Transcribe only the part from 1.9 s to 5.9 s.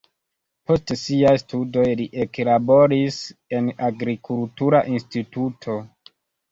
li eklaboris en agrikultura instituto.